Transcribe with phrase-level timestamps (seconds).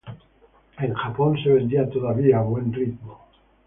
[0.79, 3.19] En Japón, se vendía todavía a buen ritmo.